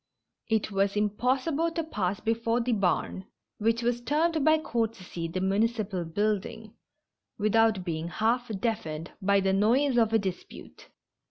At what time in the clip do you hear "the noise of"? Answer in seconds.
9.41-10.11